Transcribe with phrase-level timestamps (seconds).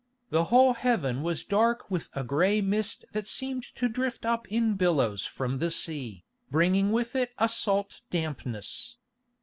[0.31, 4.73] The whole heaven was dark with a gray mist that seemed to drift up in
[4.73, 8.97] billows from the sea, bringing with it a salt dampness.